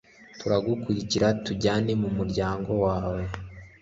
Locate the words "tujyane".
1.45-1.91